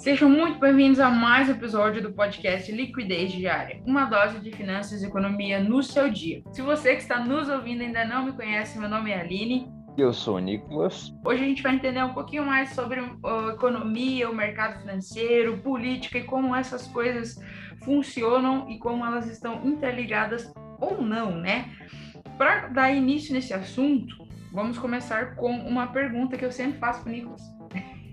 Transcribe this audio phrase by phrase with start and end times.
[0.00, 5.02] Sejam muito bem-vindos a mais um episódio do podcast Liquidez Diária, uma dose de finanças
[5.02, 6.42] e economia no seu dia.
[6.52, 9.70] Se você que está nos ouvindo ainda não me conhece, meu nome é Aline.
[9.98, 11.14] Eu sou o Nicolas.
[11.22, 16.16] Hoje a gente vai entender um pouquinho mais sobre a economia, o mercado financeiro, política
[16.16, 17.38] e como essas coisas
[17.84, 21.70] funcionam e como elas estão interligadas ou não, né?
[22.38, 24.16] Para dar início nesse assunto,
[24.50, 27.42] vamos começar com uma pergunta que eu sempre faço para o Nicolas.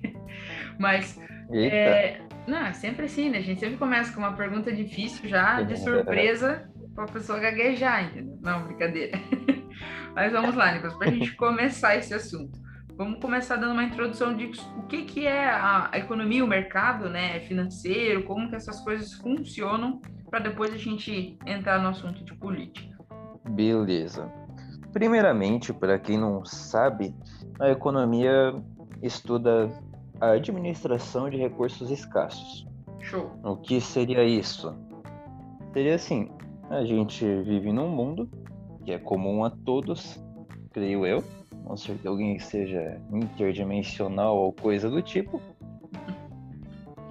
[0.77, 1.17] Mas
[1.51, 3.39] é, não, é sempre assim, né?
[3.39, 8.05] A gente sempre começa com uma pergunta difícil já, de surpresa, para a pessoa gaguejar,
[8.05, 8.37] entendeu?
[8.41, 9.17] Não, brincadeira.
[10.15, 12.57] Mas vamos lá, Nicolas, para a gente começar esse assunto.
[12.95, 17.39] Vamos começar dando uma introdução de o que, que é a economia, o mercado né,
[17.41, 22.97] financeiro, como que essas coisas funcionam, para depois a gente entrar no assunto de política.
[23.49, 24.31] Beleza.
[24.91, 27.13] Primeiramente, para quem não sabe,
[27.59, 28.55] a economia
[29.03, 29.69] estuda
[30.19, 32.67] a administração de recursos escassos.
[32.99, 33.31] Show.
[33.43, 34.75] O que seria isso?
[35.73, 36.29] Seria assim:
[36.69, 38.29] a gente vive num mundo
[38.83, 40.21] que é comum a todos,
[40.71, 41.23] creio eu.
[41.65, 45.41] Não sei que alguém seja interdimensional ou coisa do tipo.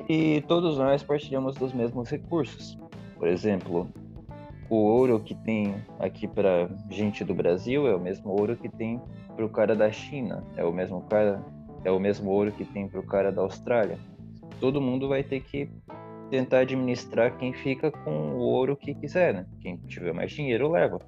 [0.08, 2.78] E todos nós partilhamos dos mesmos recursos.
[3.18, 3.88] Por exemplo,
[4.70, 9.00] o ouro que tem aqui para gente do Brasil é o mesmo ouro que tem
[9.34, 11.44] para o cara da China, é o mesmo cara
[11.84, 13.98] é o mesmo ouro que tem para o cara da Austrália.
[14.60, 15.70] Todo mundo vai ter que
[16.30, 19.46] tentar administrar quem fica com o ouro que quiser, né?
[19.60, 20.98] Quem tiver mais dinheiro leva.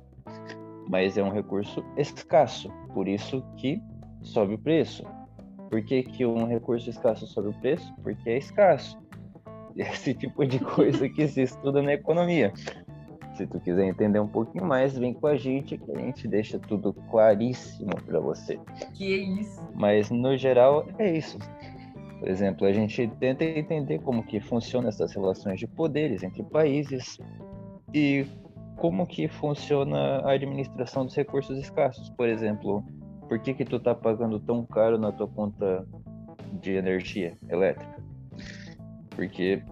[0.88, 3.80] Mas é um recurso escasso, por isso que
[4.22, 5.04] sobe o preço.
[5.70, 7.92] Por que, que um recurso escasso sobe o preço?
[8.02, 8.98] Porque é escasso.
[9.76, 12.52] Esse tipo de coisa que se estuda na economia.
[13.38, 16.58] Se tu quiser entender um pouquinho mais, vem com a gente que a gente deixa
[16.58, 18.58] tudo claríssimo para você.
[18.94, 19.62] Que é isso.
[19.76, 21.38] Mas no geral é isso.
[22.18, 27.16] Por exemplo, a gente tenta entender como que funcionam essas relações de poderes entre países
[27.94, 28.26] e
[28.74, 32.10] como que funciona a administração dos recursos escassos.
[32.10, 32.82] Por exemplo,
[33.28, 35.86] por que que tu tá pagando tão caro na tua conta
[36.60, 38.02] de energia elétrica?
[39.10, 39.62] Porque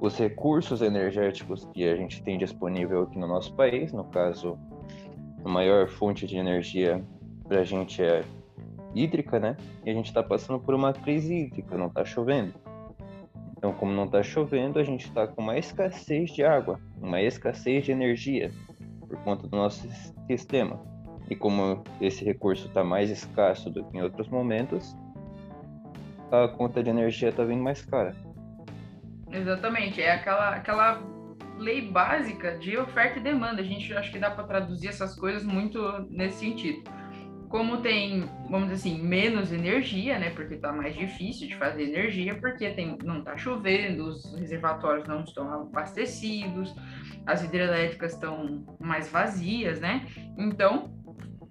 [0.00, 4.58] os recursos energéticos que a gente tem disponível aqui no nosso país, no caso,
[5.44, 7.04] a maior fonte de energia
[7.46, 8.24] para a gente é
[8.94, 9.56] hídrica, né?
[9.84, 12.54] E a gente está passando por uma crise hídrica, não está chovendo.
[13.56, 17.84] Então, como não está chovendo, a gente está com uma escassez de água, uma escassez
[17.84, 18.50] de energia
[19.08, 19.88] por conta do nosso
[20.26, 20.78] sistema.
[21.30, 24.94] E como esse recurso está mais escasso do que em outros momentos,
[26.30, 28.14] a conta de energia está vindo mais cara.
[29.34, 31.02] Exatamente, é aquela, aquela
[31.58, 33.60] lei básica de oferta e demanda.
[33.60, 36.82] A gente acho que dá para traduzir essas coisas muito nesse sentido.
[37.48, 40.30] Como tem, vamos dizer assim, menos energia, né?
[40.30, 45.22] Porque está mais difícil de fazer energia, porque tem, não está chovendo, os reservatórios não
[45.22, 46.74] estão abastecidos,
[47.26, 50.04] as hidrelétricas estão mais vazias, né?
[50.36, 50.92] Então,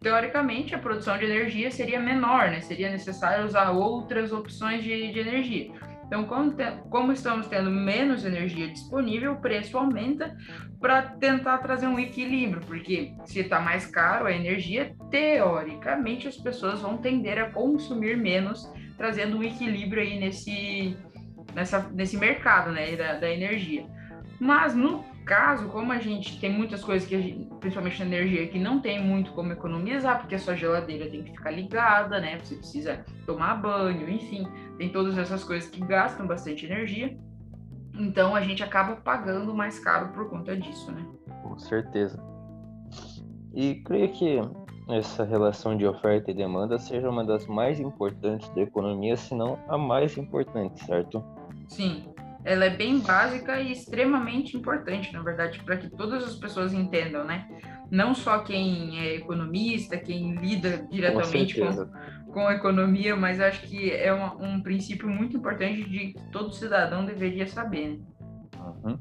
[0.02, 2.60] teoricamente, a produção de energia seria menor, né?
[2.60, 5.72] Seria necessário usar outras opções de, de energia.
[6.06, 10.36] Então, como, te, como estamos tendo menos energia disponível, o preço aumenta
[10.80, 16.82] para tentar trazer um equilíbrio, porque se está mais caro a energia, teoricamente as pessoas
[16.82, 20.98] vão tender a consumir menos, trazendo um equilíbrio aí nesse,
[21.56, 23.86] nessa, nesse mercado né, da, da energia.
[24.40, 28.60] Mas no caso, como a gente tem muitas coisas que, gente, principalmente na energia, que
[28.60, 32.40] não tem muito como economizar, porque a sua geladeira tem que ficar ligada, né?
[32.40, 34.48] Você precisa tomar banho, enfim,
[34.78, 37.18] tem todas essas coisas que gastam bastante energia.
[37.96, 41.06] Então a gente acaba pagando mais caro por conta disso, né?
[41.42, 42.22] Com certeza.
[43.54, 44.40] E creio que
[44.90, 49.60] essa relação de oferta e demanda seja uma das mais importantes da economia, se não
[49.68, 51.24] a mais importante, certo?
[51.68, 52.14] Sim,
[52.46, 57.24] ela é bem básica e extremamente importante, na verdade, para que todas as pessoas entendam,
[57.24, 57.48] né?
[57.90, 63.92] Não só quem é economista, quem lida diretamente com, com, a economia, mas acho que
[63.92, 67.90] é uma, um princípio muito importante de que todo cidadão deveria saber.
[67.90, 68.00] Né?
[68.84, 69.00] Uhum.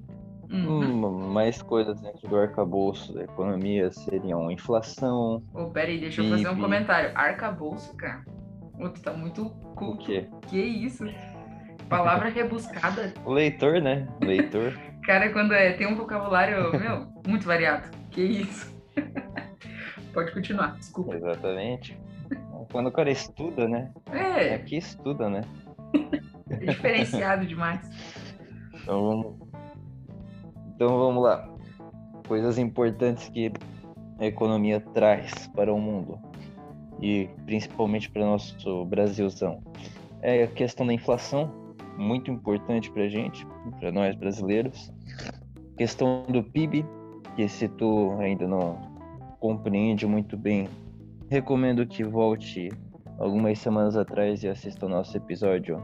[0.53, 1.07] Uhum.
[1.07, 5.43] Hum, mais coisas dentro do arcabouço da economia seriam inflação.
[5.55, 7.11] Oh, peraí, deixa eu fazer um comentário.
[7.15, 8.23] Arcabouço, cara.
[8.79, 9.95] Outro tá muito cool.
[9.95, 10.29] O quê?
[10.49, 11.05] Que isso?
[11.99, 13.13] Palavra rebuscada.
[13.27, 14.09] Leitor, né?
[14.23, 14.73] Leitor.
[15.05, 17.91] Cara, quando é, tem um vocabulário, meu, muito variado.
[18.11, 18.73] Que isso.
[20.15, 21.17] Pode continuar, desculpa.
[21.17, 21.99] Exatamente.
[22.71, 23.91] Quando o cara estuda, né?
[24.11, 24.55] É.
[24.55, 25.43] Aqui estuda, né?
[26.49, 27.81] É diferenciado demais.
[28.75, 29.37] Então vamos...
[30.75, 31.49] então vamos lá.
[32.27, 33.53] Coisas importantes que
[34.19, 36.19] a economia traz para o mundo
[37.01, 39.61] e principalmente para o nosso Brasilzão.
[40.23, 41.62] É a questão da inflação,
[41.97, 43.47] muito importante para gente,
[43.79, 44.93] para nós brasileiros.
[45.77, 46.85] Questão do PIB,
[47.37, 48.79] que se tu ainda não
[49.41, 50.69] compreende muito bem,
[51.31, 52.69] recomendo que volte
[53.19, 55.83] algumas semanas atrás e assista o nosso episódio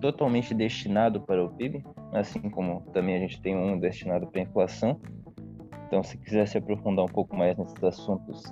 [0.00, 4.44] totalmente destinado para o PIB, assim como também a gente tem um destinado para a
[4.44, 5.00] inflação.
[5.86, 8.42] Então, se quiser se aprofundar um pouco mais nesses assuntos,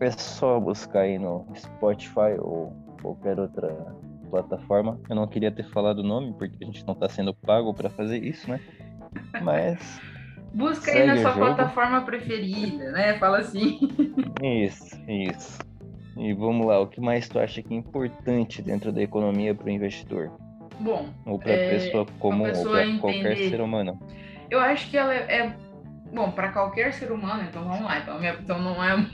[0.00, 3.94] é só buscar aí no Spotify ou qualquer outra
[4.34, 5.00] plataforma.
[5.08, 7.88] Eu não queria ter falado o nome, porque a gente não está sendo pago para
[7.90, 8.60] fazer isso, né?
[9.42, 10.00] Mas.
[10.52, 13.18] Busca aí na sua plataforma preferida, né?
[13.18, 13.78] Fala assim.
[14.42, 15.58] Isso, isso.
[16.16, 19.66] E vamos lá, o que mais tu acha que é importante dentro da economia para
[19.66, 20.30] o investidor?
[20.78, 23.98] Bom, ou para é, pessoa comum, pessoa ou para qualquer ser humano?
[24.50, 25.56] Eu acho que ela é, é
[26.12, 27.44] bom para qualquer ser humano.
[27.48, 27.98] Então vamos lá.
[27.98, 29.06] Então, então não é hum.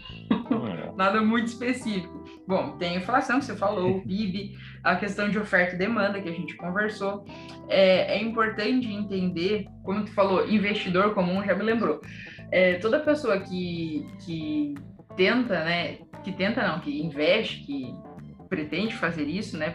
[0.96, 2.19] nada muito específico.
[2.50, 6.20] Bom, tem a inflação que você falou, o PIB, a questão de oferta e demanda
[6.20, 7.24] que a gente conversou.
[7.68, 12.00] É, é importante entender, como tu falou, investidor comum já me lembrou.
[12.50, 14.74] É, toda pessoa que, que
[15.16, 17.94] tenta, né, que tenta não, que investe, que
[18.48, 19.70] pretende fazer isso, né,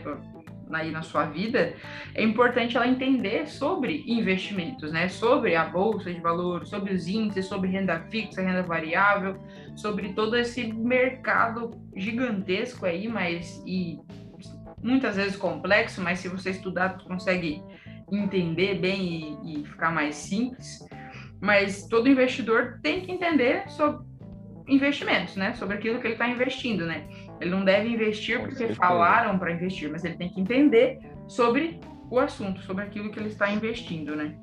[0.72, 1.74] aí na sua vida,
[2.14, 5.08] é importante ela entender sobre investimentos, né?
[5.08, 9.38] Sobre a bolsa de valores, sobre os índices, sobre renda fixa, renda variável,
[9.76, 14.00] sobre todo esse mercado gigantesco aí, mas e
[14.82, 17.64] muitas vezes complexo, mas se você estudar, você consegue
[18.12, 20.80] entender bem e, e ficar mais simples.
[21.42, 24.06] Mas todo investidor tem que entender sobre
[24.68, 25.54] investimentos, né?
[25.54, 27.08] Sobre aquilo que ele está investindo, né?
[27.40, 31.80] Ele não deve investir porque falaram para investir, mas ele tem que entender sobre
[32.10, 34.36] o assunto, sobre aquilo que ele está investindo, né?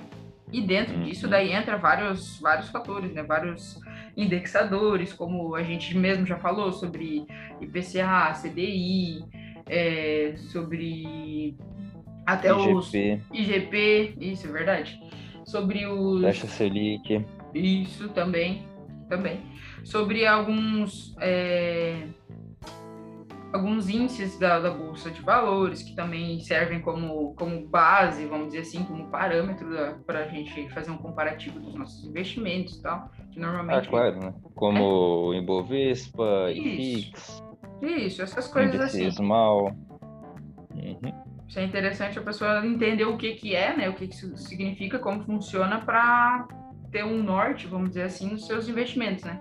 [0.52, 1.04] E dentro uhum.
[1.04, 3.22] disso daí entra vários vários fatores, né?
[3.22, 3.80] Vários
[4.16, 7.26] indexadores, como a gente mesmo já falou sobre
[7.60, 9.24] IPCA, CDI,
[9.66, 11.56] é, sobre
[12.26, 12.74] até IGP.
[12.74, 12.94] os
[13.32, 15.00] IGP, isso é verdade.
[15.44, 17.24] Sobre os taxa Selic.
[17.54, 18.66] Isso também,
[19.08, 19.40] também.
[19.84, 22.06] Sobre alguns é,
[23.52, 28.60] alguns índices da, da, Bolsa de Valores, que também servem como, como base, vamos dizer
[28.60, 29.68] assim, como parâmetro
[30.06, 33.10] para a gente fazer um comparativo dos nossos investimentos e tal.
[33.30, 33.86] Que normalmente.
[33.86, 34.34] Ah, claro, né?
[34.54, 35.38] Como é.
[35.38, 37.42] Ibovespa, IFIX.
[37.82, 39.10] Isso, essas coisas assim.
[39.10, 39.74] Sismal.
[40.74, 41.22] Uhum.
[41.46, 43.88] Isso é interessante a pessoa entender o que, que é, né?
[43.88, 46.48] O que, que isso significa, como funciona para
[46.90, 49.40] ter um norte, vamos dizer assim, nos seus investimentos, né?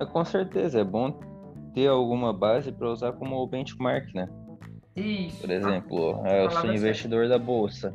[0.00, 1.12] É, com certeza, é bom
[1.76, 4.26] ter alguma base para usar como benchmark, né?
[4.96, 5.42] Isso.
[5.42, 7.92] Por exemplo, ah, eu sou investidor da bolsa.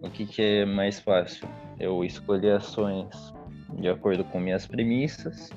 [0.00, 1.46] O que, que é mais fácil?
[1.78, 3.34] Eu escolher ações
[3.74, 5.50] de acordo com minhas premissas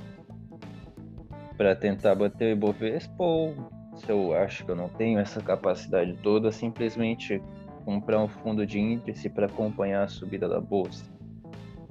[1.56, 3.56] para tentar bater o Ibovespa ou
[3.96, 7.42] se eu acho que eu não tenho essa capacidade toda, simplesmente
[7.86, 11.06] comprar um fundo de índice para acompanhar a subida da bolsa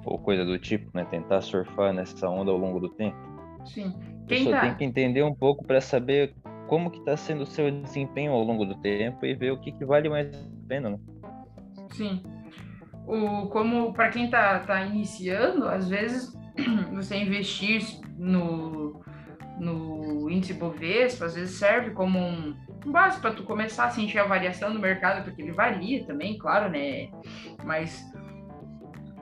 [0.05, 1.07] ou coisa do tipo, né?
[1.11, 3.17] Tentar surfar nessa onda ao longo do tempo.
[3.65, 3.95] Sim.
[4.27, 4.61] Quem tá...
[4.61, 6.35] tem que entender um pouco para saber
[6.67, 9.73] como que está sendo o seu desempenho ao longo do tempo e ver o que,
[9.73, 10.99] que vale mais a pena, né?
[11.93, 12.23] Sim.
[13.07, 16.33] O, como para quem está tá iniciando, às vezes
[16.93, 17.83] você investir
[18.17, 19.03] no,
[19.59, 22.57] no índice Bovespa, às vezes serve como um,
[22.87, 26.39] um base para tu começar a sentir a variação do mercado, porque ele varia também,
[26.39, 27.11] claro, né?
[27.63, 28.03] Mas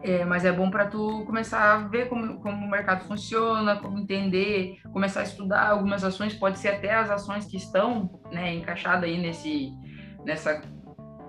[0.02, 3.98] é, mas é bom para tu começar a ver como, como o mercado funciona, como
[3.98, 9.04] entender, começar a estudar algumas ações, pode ser até as ações que estão né, encaixadas
[9.04, 9.72] aí nesse,
[10.24, 10.60] nessa,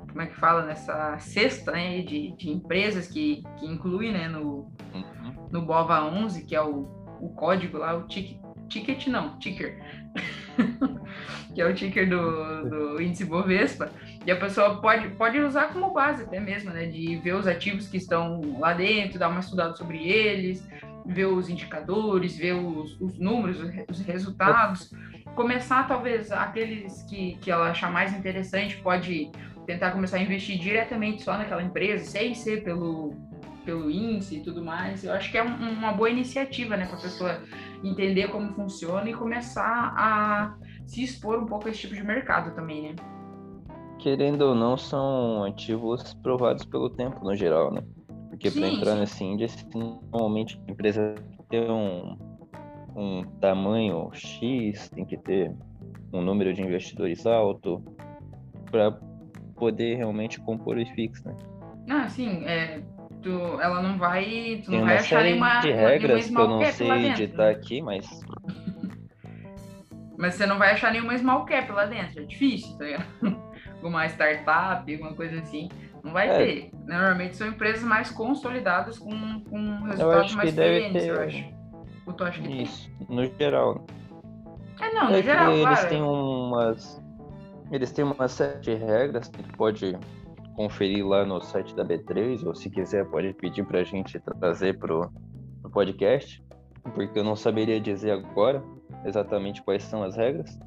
[0.09, 4.71] como é que fala, nessa cesta né, de, de empresas que, que inclui né, no,
[4.93, 5.49] uhum.
[5.51, 8.39] no BOVA 11, que é o, o código lá, o ticket,
[8.69, 9.79] ticket não, ticker,
[11.53, 13.91] que é o ticker do, do índice Bovespa,
[14.25, 16.85] e a pessoa pode, pode usar como base até mesmo, né?
[16.85, 20.65] De ver os ativos que estão lá dentro, dar uma estudada sobre eles,
[21.05, 24.93] ver os indicadores, ver os, os números, os resultados.
[25.35, 29.29] Começar, talvez, aqueles que, que ela achar mais interessante, pode
[29.65, 33.13] tentar começar a investir diretamente só naquela empresa, sem ser pelo,
[33.65, 35.03] pelo índice e tudo mais.
[35.03, 36.85] Eu acho que é um, uma boa iniciativa, né?
[36.85, 37.41] Para a pessoa
[37.83, 42.53] entender como funciona e começar a se expor um pouco a esse tipo de mercado
[42.55, 42.95] também, né?
[44.03, 47.81] Querendo ou não, são ativos provados pelo tempo no geral, né?
[48.29, 51.15] Porque para entrar nesse índice, normalmente a empresa
[51.49, 52.17] tem um,
[52.93, 55.55] um tamanho X, tem que ter
[56.11, 57.81] um número de investidores alto
[58.69, 58.91] para
[59.55, 61.37] poder realmente compor o IFIX, né?
[61.89, 62.83] Ah, sim, é,
[63.21, 63.31] tu,
[63.61, 67.05] ela não vai, tu tem não vai achar nenhuma, de regras que eu não sei
[67.05, 67.51] editar né?
[67.51, 68.05] aqui, mas
[70.19, 73.52] mas você não vai achar nenhuma small cap lá dentro, é difícil, tá ligado?
[73.83, 75.69] Alguma startup, alguma coisa assim.
[76.03, 76.37] Não vai é.
[76.37, 76.71] ter.
[76.85, 80.95] Normalmente são empresas mais consolidadas com, com resultados mais ter...
[80.95, 81.53] eu acho.
[82.05, 83.15] O tu acha que Isso, tem?
[83.15, 83.85] no geral.
[84.81, 85.89] É, não, no é geral, eles claro.
[85.89, 87.01] Têm umas,
[87.71, 89.97] eles têm uma série de regras que pode
[90.55, 94.77] conferir lá no site da B3, ou se quiser pode pedir para a gente trazer
[94.77, 95.09] pro,
[95.61, 96.43] pro podcast,
[96.93, 98.61] porque eu não saberia dizer agora
[99.05, 100.59] exatamente quais são as regras,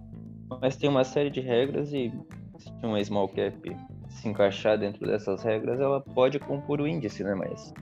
[0.62, 2.10] mas tem uma série de regras e
[2.58, 3.76] se uma small cap
[4.08, 7.34] se encaixar dentro dessas regras, ela pode compor o índice, né?
[7.34, 7.74] Mas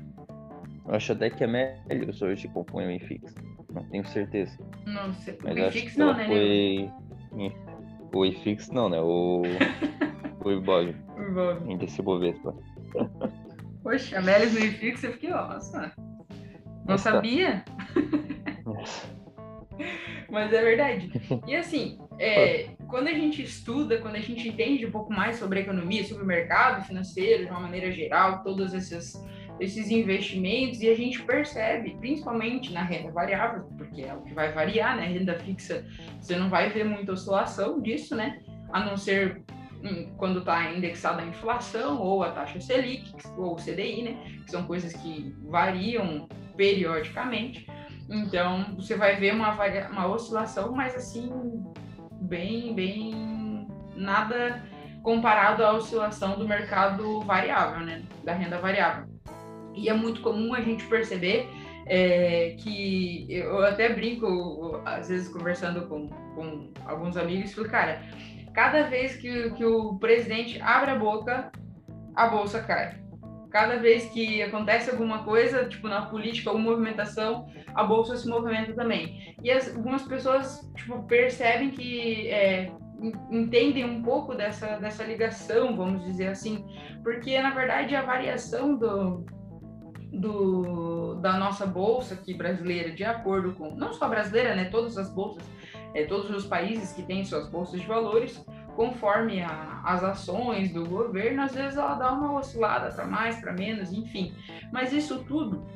[0.87, 3.35] eu acho até que é Melios hoje compõe o IFIX.
[3.73, 4.57] Não tenho certeza.
[4.87, 5.39] Não sei.
[5.43, 6.27] Mas o IFIX não, né?
[6.27, 6.91] Foi...
[8.15, 9.01] O IFIX não, né?
[9.01, 9.43] O,
[10.45, 10.95] o IBOG.
[11.17, 11.73] O IBOG.
[11.73, 12.55] Índice Bovespa.
[13.83, 15.93] Poxa, a Melios no IFIX, eu fiquei, nossa.
[16.87, 17.65] Não sabia?
[20.31, 21.11] Mas é verdade.
[21.47, 25.61] E assim, é, quando a gente estuda, quando a gente entende um pouco mais sobre
[25.61, 29.15] economia, sobre o mercado financeiro de uma maneira geral, todos esses,
[29.61, 34.53] esses investimentos, e a gente percebe, principalmente na renda variável, porque é o que vai
[34.53, 35.07] variar, né?
[35.07, 35.85] Renda fixa,
[36.21, 38.41] você não vai ver muita oscilação disso, né?
[38.73, 39.43] A não ser
[39.83, 44.17] hum, quando está indexada a inflação ou a taxa Selic ou CDI, né?
[44.45, 47.67] Que são coisas que variam periodicamente.
[48.09, 49.57] Então, você vai ver uma,
[49.91, 51.31] uma oscilação, mas assim,
[52.21, 54.63] bem, bem nada
[55.03, 58.03] comparado à oscilação do mercado variável, né?
[58.23, 59.07] Da renda variável.
[59.75, 61.49] E é muito comum a gente perceber
[61.87, 68.03] é, que eu até brinco, às vezes conversando com, com alguns amigos, falo, cara,
[68.55, 71.51] cada vez que, que o presidente abre a boca,
[72.15, 73.04] a bolsa cai
[73.55, 78.73] cada vez que acontece alguma coisa, tipo na política ou movimentação, a bolsa se movimenta
[78.75, 79.37] também.
[79.45, 82.73] E as, algumas pessoas tipo, percebem que é,
[83.31, 86.67] entendem um pouco dessa, dessa ligação, vamos dizer assim,
[87.05, 89.25] porque na verdade a variação do,
[90.13, 95.15] do, da nossa bolsa aqui brasileira, de acordo com, não só brasileira, né, todas as
[95.15, 95.45] bolsas,
[95.95, 98.45] é, todos os países que têm suas bolsas de valores,
[98.75, 103.53] conforme a, as ações do governo, às vezes ela dá uma oscilada para mais, para
[103.53, 104.35] menos, enfim.
[104.73, 105.67] Mas isso tudo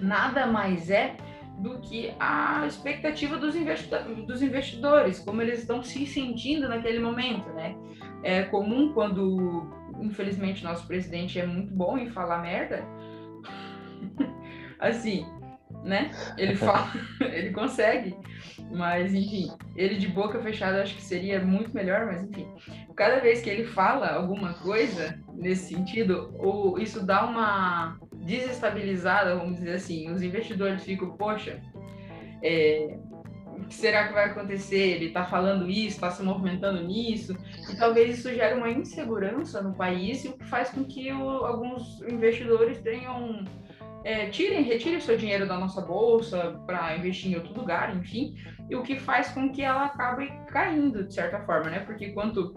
[0.00, 1.16] nada mais é
[1.58, 3.54] do que a expectativa dos,
[4.26, 7.74] dos investidores, como eles estão se sentindo naquele momento, né?
[8.22, 9.66] É comum quando,
[10.00, 12.84] infelizmente, nosso presidente é muito bom em falar merda,
[14.78, 15.26] assim,
[15.86, 16.10] né?
[16.36, 16.90] Ele fala,
[17.20, 18.16] ele consegue
[18.70, 22.48] mas, enfim, ele de boca fechada acho que seria muito melhor, mas enfim.
[22.94, 29.56] Cada vez que ele fala alguma coisa nesse sentido, ou isso dá uma desestabilizada, vamos
[29.56, 31.60] dizer assim, os investidores ficam, poxa,
[32.42, 32.98] é,
[33.46, 34.96] o que será que vai acontecer?
[34.96, 37.36] Ele está falando isso, está se movimentando nisso,
[37.70, 42.02] e talvez isso gere uma insegurança no país, o que faz com que o, alguns
[42.02, 43.44] investidores tenham
[44.06, 48.36] é, tirem, retirem o seu dinheiro da nossa bolsa para investir em outro lugar, enfim,
[48.70, 51.80] e o que faz com que ela acabe caindo de certa forma, né?
[51.80, 52.54] Porque quanto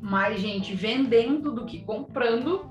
[0.00, 2.68] mais gente vendendo do que comprando,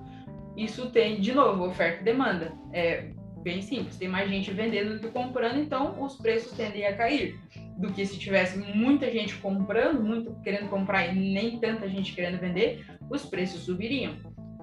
[0.58, 2.52] isso tem de novo oferta e demanda.
[2.74, 3.10] É
[3.42, 7.40] bem simples, tem mais gente vendendo do que comprando, então os preços tendem a cair.
[7.78, 12.38] Do que se tivesse muita gente comprando, muito querendo comprar e nem tanta gente querendo
[12.38, 14.14] vender, os preços subiriam.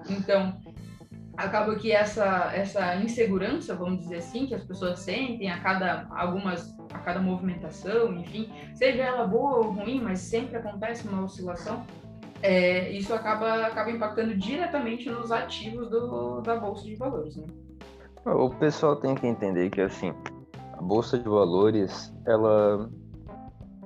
[0.07, 0.61] Então,
[1.37, 6.77] acaba que essa essa insegurança, vamos dizer assim, que as pessoas sentem a cada algumas
[6.93, 11.85] a cada movimentação, enfim, seja ela boa ou ruim, mas sempre acontece uma oscilação.
[12.43, 17.45] É, isso acaba acaba impactando diretamente nos ativos do, da bolsa de valores, né?
[18.25, 20.13] O pessoal tem que entender que assim,
[20.73, 22.89] a bolsa de valores, ela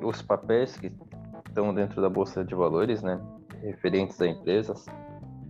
[0.01, 0.91] os papéis que
[1.47, 3.19] estão dentro da bolsa de valores, né,
[3.61, 4.85] referentes a empresas,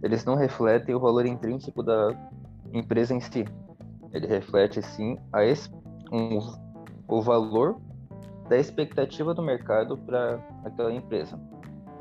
[0.01, 2.15] eles não refletem o valor intrínseco da
[2.73, 3.45] empresa em si.
[4.11, 5.41] Ele reflete, sim, a
[6.11, 6.39] um,
[7.07, 7.79] o valor
[8.47, 11.39] da expectativa do mercado para aquela empresa.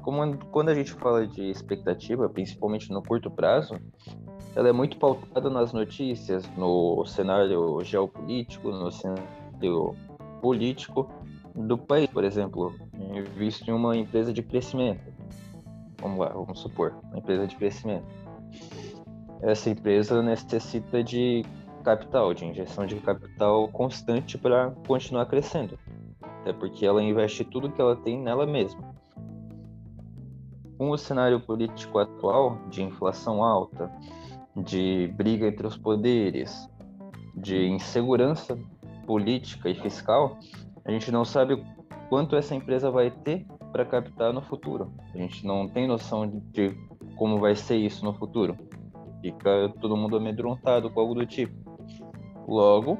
[0.02, 3.74] Como quando a gente fala de expectativa, principalmente no curto prazo,
[4.54, 9.96] ela é muito pautada nas notícias, no cenário geopolítico, no cenário
[10.42, 11.10] político
[11.54, 12.74] do país, por exemplo,
[13.34, 15.13] visto em uma empresa de crescimento
[16.00, 18.06] vamos lá, vamos supor, uma empresa de crescimento.
[19.42, 21.44] Essa empresa necessita de
[21.82, 25.78] capital, de injeção de capital constante para continuar crescendo.
[26.40, 28.94] Até porque ela investe tudo que ela tem nela mesma.
[30.78, 33.92] Com o cenário político atual, de inflação alta,
[34.56, 36.68] de briga entre os poderes,
[37.36, 38.58] de insegurança
[39.06, 40.38] política e fiscal,
[40.84, 41.62] a gente não sabe
[42.08, 44.92] quanto essa empresa vai ter para captar no futuro.
[45.12, 46.78] A gente não tem noção de
[47.16, 48.56] como vai ser isso no futuro.
[49.20, 51.52] Fica todo mundo amedrontado com algo do tipo.
[52.46, 52.96] Logo,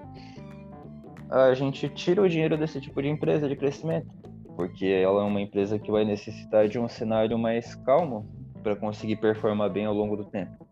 [1.31, 4.09] a gente tira o dinheiro desse tipo de empresa de crescimento,
[4.57, 8.27] porque ela é uma empresa que vai necessitar de um cenário mais calmo
[8.61, 10.67] para conseguir performar bem ao longo do tempo.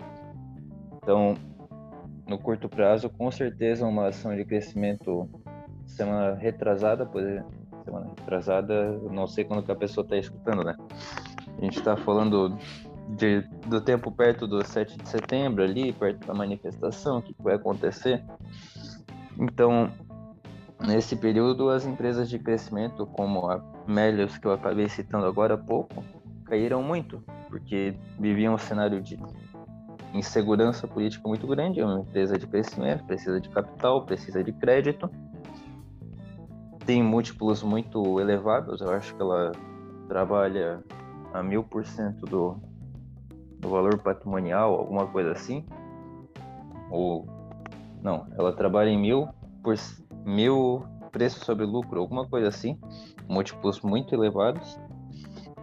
[0.96, 1.34] Então,
[2.26, 5.30] no curto prazo, com certeza uma ação de crescimento
[5.86, 7.40] semana retrasada, pois
[7.84, 10.74] semana retrasada, não sei quando que a pessoa está escutando, né?
[11.58, 12.56] A gente está falando
[13.16, 17.54] de, do tempo perto do 7 de setembro ali, perto da manifestação, o que vai
[17.54, 18.24] acontecer.
[19.38, 19.90] Então,
[20.80, 25.58] nesse período, as empresas de crescimento, como a Melios, que eu acabei citando agora há
[25.58, 26.04] pouco,
[26.44, 29.18] caíram muito, porque viviam um cenário de
[30.14, 31.80] insegurança política muito grande.
[31.80, 35.10] É uma empresa de crescimento, precisa de capital, precisa de crédito.
[36.84, 39.52] Tem múltiplos muito elevados, eu acho que ela
[40.08, 40.82] trabalha
[41.32, 42.56] a mil por cento do,
[43.58, 45.64] do valor patrimonial, alguma coisa assim.
[46.90, 47.26] Ou
[48.02, 49.28] não, ela trabalha em mil
[49.62, 49.76] por
[50.24, 52.78] mil preço sobre lucro, alguma coisa assim,
[53.28, 54.78] múltiplos muito elevados.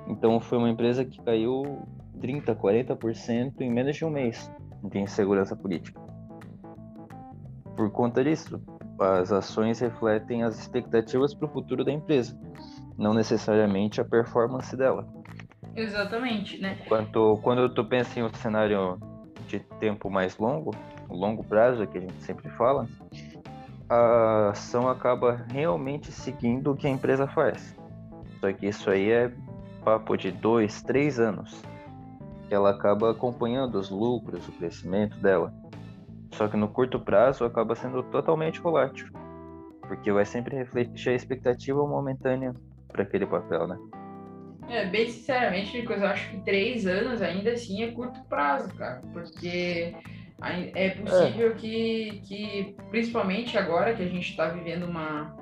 [0.07, 1.87] Então foi uma empresa que caiu
[2.21, 4.51] 30, 40% em menos de um mês
[4.83, 5.99] de insegurança política.
[7.75, 8.61] Por conta disso,
[8.99, 12.37] as ações refletem as expectativas para o futuro da empresa,
[12.97, 15.07] não necessariamente a performance dela.
[15.75, 16.77] Exatamente, né?
[16.87, 18.99] Quanto, quando tu pensa em um cenário
[19.47, 20.71] de tempo mais longo,
[21.09, 22.87] longo prazo, que a gente sempre fala,
[23.87, 27.75] a ação acaba realmente seguindo o que a empresa faz.
[28.39, 29.31] Só que isso aí é
[29.83, 31.63] papo de dois, três anos
[32.49, 35.53] ela acaba acompanhando os lucros, o crescimento dela.
[36.31, 39.07] Só que no curto prazo acaba sendo totalmente volátil,
[39.81, 42.53] porque vai sempre refletir a expectativa momentânea
[42.87, 43.77] para aquele papel, né?
[44.69, 49.01] É, bem sinceramente, Nicolas, eu acho que três anos ainda assim é curto prazo, cara,
[49.11, 49.95] porque
[50.75, 51.55] é possível é.
[51.55, 55.35] Que, que, principalmente agora que a gente está vivendo uma,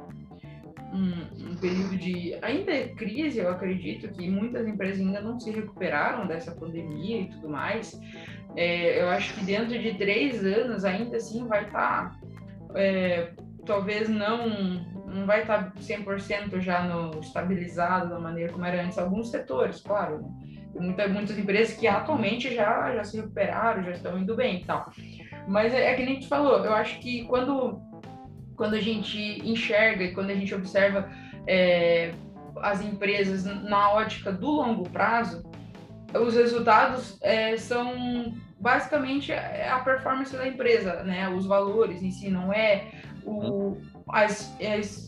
[0.98, 5.52] um, um, período de ainda é crise, eu acredito que muitas empresas ainda não se
[5.52, 8.00] recuperaram dessa pandemia e tudo mais.
[8.56, 12.20] É, eu acho que dentro de três anos ainda assim vai estar, tá,
[12.76, 13.32] é,
[13.66, 18.98] talvez não não vai estar tá 100% já no estabilizado da maneira como era antes
[18.98, 20.22] alguns setores, claro.
[20.22, 20.30] Né?
[20.80, 24.92] Muita, muitas empresas que atualmente já já se recuperaram, já estão indo bem e tal.
[25.48, 27.82] Mas é, é que nem tu falou, eu acho que quando
[28.58, 29.18] quando a gente
[29.48, 31.10] enxerga e quando a gente observa
[31.46, 32.14] é,
[32.58, 35.44] as empresas na ótica do longo prazo,
[36.14, 41.30] os resultados é, são basicamente a performance da empresa, né?
[41.30, 42.92] Os valores em si, não é
[43.24, 43.78] o,
[44.10, 45.08] as, as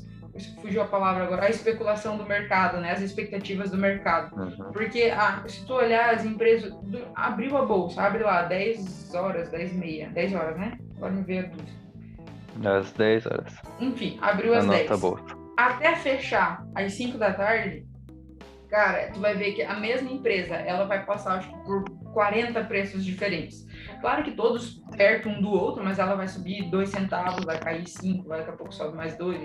[0.62, 2.92] fugiu a palavra agora, a especulação do mercado, né?
[2.92, 4.36] As expectativas do mercado.
[4.36, 4.72] Uhum.
[4.72, 6.72] Porque ah, se tu olhar as empresas,
[7.16, 10.78] abriu a bolsa, abre lá 10 horas, 10 e meia, 10 horas, né?
[10.98, 11.80] Agora me veio a dúvida.
[12.66, 13.56] Às 10 horas.
[13.80, 14.90] Enfim, abriu às 10.
[15.58, 17.86] Até fechar às 5 da tarde,
[18.70, 22.64] cara, tu vai ver que a mesma empresa, ela vai passar, acho que, por 40
[22.66, 23.68] preços diferentes.
[24.02, 27.88] Claro que todos perto um do outro, mas ela vai subir 2 centavos, vai cair
[27.88, 29.40] 5, daqui a pouco sobe mais 2.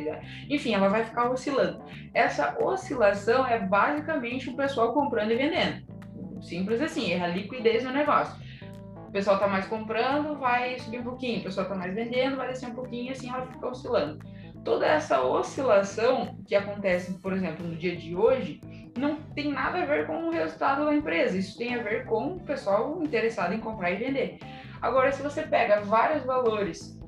[0.49, 1.85] Enfim, ela vai ficar oscilando.
[2.13, 5.85] Essa oscilação é basicamente o pessoal comprando e vendendo.
[6.43, 8.44] Simples assim, é a liquidez no negócio
[9.15, 12.69] pessoal está mais comprando, vai subir um pouquinho, o pessoal está mais vendendo, vai descer
[12.69, 14.19] um pouquinho, assim ela fica oscilando.
[14.65, 18.61] Toda essa oscilação que acontece, por exemplo, no dia de hoje,
[18.99, 22.33] não tem nada a ver com o resultado da empresa, isso tem a ver com
[22.33, 24.39] o pessoal interessado em comprar e vender.
[24.83, 27.01] Agora, se você pega vários valores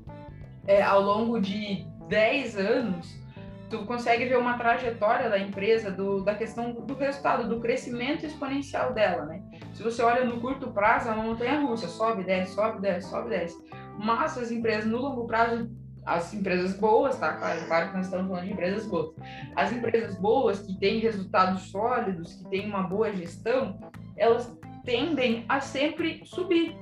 [0.65, 3.19] é, ao longo de 10 anos,
[3.69, 8.93] tu consegue ver uma trajetória da empresa, do, da questão do resultado, do crescimento exponencial
[8.93, 9.43] dela, né?
[9.73, 13.57] Se você olha no curto prazo, uma montanha russa, sobe, desce, sobe, desce, sobe, desce.
[13.97, 15.69] Mas as empresas no longo prazo,
[16.05, 17.33] as empresas boas, tá?
[17.33, 19.13] Claro, claro que nós estamos falando de empresas boas.
[19.55, 23.77] As empresas boas, que têm resultados sólidos, que têm uma boa gestão,
[24.15, 26.77] elas tendem a sempre subir.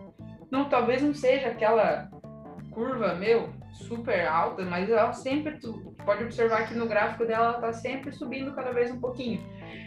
[0.51, 2.09] Não, talvez não seja aquela
[2.69, 7.55] curva, meu, super alta, mas ela sempre, tu pode observar que no gráfico dela ela
[7.55, 9.43] está sempre subindo cada vez um pouquinho.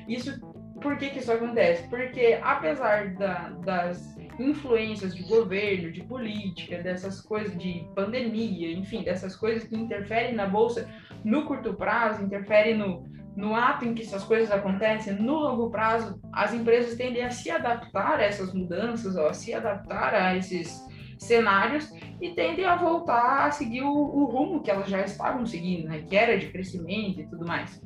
[0.08, 0.40] Isso,
[0.82, 1.88] por que que isso acontece?
[1.88, 9.34] Porque apesar da, das influências de governo, de política, dessas coisas de pandemia, enfim, dessas
[9.34, 10.88] coisas que interferem na bolsa
[11.24, 13.04] no curto prazo, interferem no,
[13.36, 17.50] no ato em que essas coisas acontecem, no longo prazo, as empresas tendem a se
[17.50, 20.86] adaptar a essas mudanças, ou a se adaptar a esses
[21.18, 25.88] cenários e tendem a voltar a seguir o, o rumo que elas já estavam seguindo,
[25.88, 26.02] né?
[26.08, 27.82] que era de crescimento e tudo mais.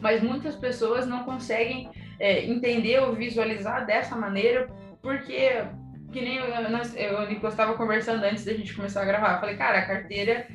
[0.00, 4.68] Mas muitas pessoas não conseguem é, entender ou visualizar dessa maneira
[5.00, 5.64] porque
[6.12, 9.34] que nem eu, nós, eu, eu estava conversando antes da gente começar a gravar.
[9.34, 10.46] Eu falei, cara, a carteira,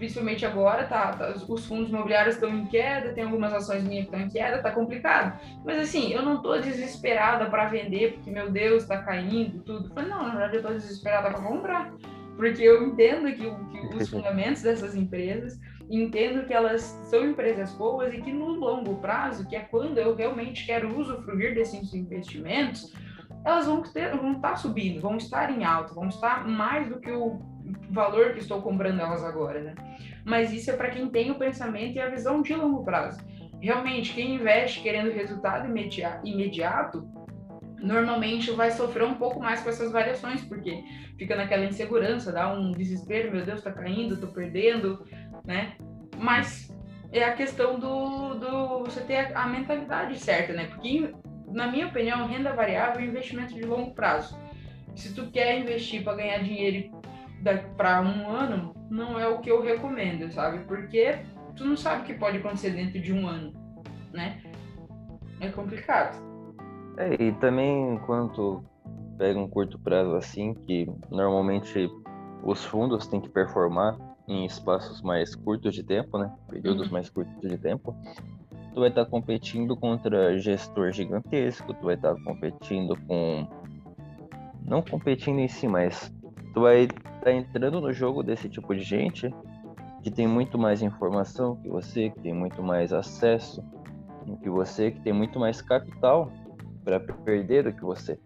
[0.00, 4.14] principalmente agora, tá, tá os fundos imobiliários estão em queda, tem algumas ações minhas que
[4.14, 5.38] estão em queda, tá complicado.
[5.62, 9.94] Mas assim, eu não tô desesperada para vender, porque meu Deus, tá caindo, tudo.
[9.94, 11.92] Não, na verdade eu tô desesperada para comprar.
[12.34, 15.60] Porque eu entendo que, que os fundamentos dessas empresas
[15.90, 20.14] entendo que elas são empresas boas e que no longo prazo, que é quando eu
[20.14, 22.90] realmente quero usufruir desses investimentos,
[23.44, 27.10] elas vão, ter, vão estar subindo, vão estar em alta, vão estar mais do que
[27.10, 27.49] o
[27.90, 29.74] valor que estou comprando elas agora, né?
[30.24, 33.20] Mas isso é para quem tem o pensamento e a visão de longo prazo.
[33.60, 35.68] Realmente, quem investe querendo resultado
[36.24, 37.06] imediato,
[37.78, 40.82] normalmente vai sofrer um pouco mais com essas variações, porque
[41.18, 45.04] fica naquela insegurança, dá um desespero, meu Deus, está caindo, estou perdendo,
[45.44, 45.74] né?
[46.16, 46.70] Mas
[47.12, 50.66] é a questão do, do você ter a, mentalidade certa, né?
[50.66, 51.12] Porque,
[51.48, 54.38] na minha opinião, renda variável é investimento de longo prazo.
[54.94, 56.99] Se tu quer investir para ganhar dinheiro
[57.76, 60.64] para um ano, não é o que eu recomendo, sabe?
[60.64, 61.18] Porque
[61.56, 63.52] tu não sabe o que pode acontecer dentro de um ano,
[64.12, 64.40] né?
[65.40, 66.20] É complicado.
[66.96, 68.62] É, e também quando
[69.16, 71.90] pega um curto prazo assim, que normalmente
[72.42, 76.32] os fundos têm que performar em espaços mais curtos de tempo, né?
[76.48, 76.92] Períodos uhum.
[76.92, 77.94] mais curtos de tempo.
[78.72, 83.46] Tu vai estar tá competindo contra gestor gigantesco, tu vai estar tá competindo com.
[84.64, 86.14] Não competindo em si, mas
[86.54, 86.86] tu vai
[87.20, 89.32] estar tá entrando no jogo desse tipo de gente
[90.02, 93.62] que tem muito mais informação que você, que tem muito mais acesso
[94.36, 96.30] que você, que tem muito mais capital
[96.84, 98.18] para perder do que você.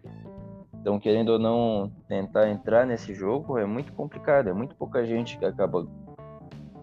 [0.73, 5.37] Então, querendo ou não tentar entrar nesse jogo é muito complicado, é muito pouca gente
[5.37, 5.87] que acaba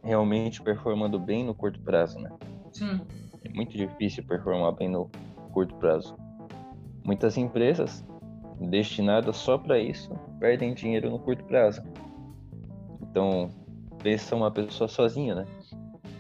[0.03, 2.31] realmente performando bem no curto prazo, né?
[2.73, 3.01] Sim.
[3.45, 5.09] É muito difícil performar bem no
[5.53, 6.17] curto prazo.
[7.05, 8.05] Muitas empresas
[8.69, 11.83] destinadas só para isso perdem dinheiro no curto prazo.
[13.01, 13.49] Então,
[14.03, 15.47] pensa uma pessoa sozinha, né?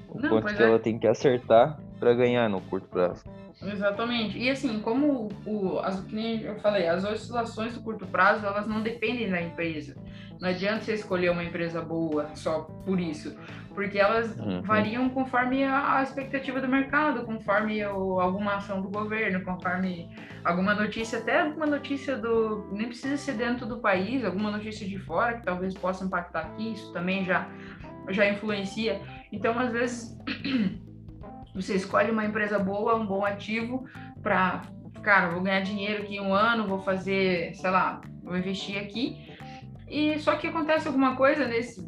[0.09, 0.66] O não, quanto que é.
[0.66, 3.24] ela tem que acertar para ganhar no curto prazo.
[3.64, 4.38] Exatamente.
[4.38, 6.03] E assim, como o, as,
[6.42, 9.94] eu falei, as oscilações do curto prazo, elas não dependem da empresa.
[10.40, 13.37] Não adianta você escolher uma empresa boa só por isso,
[13.75, 14.61] porque elas uhum.
[14.62, 20.11] variam conforme a, a, expectativa do mercado, conforme o, alguma ação do governo, conforme
[20.44, 22.68] alguma notícia, até alguma notícia do.
[22.72, 26.72] Nem precisa ser dentro do país, alguma notícia de fora que talvez possa impactar aqui,
[26.72, 27.48] isso também já,
[28.11, 29.01] já influencia.
[29.31, 30.18] Então, às vezes.
[31.54, 33.86] Você escolhe uma empresa boa, um bom ativo
[34.22, 34.62] para,
[35.02, 39.32] cara, vou ganhar dinheiro aqui um ano, vou fazer, sei lá, vou investir aqui.
[39.88, 41.86] E só que acontece alguma coisa nesse,